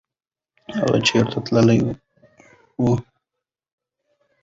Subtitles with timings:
[0.77, 1.79] هغه چېرته تللی
[2.81, 2.83] و؟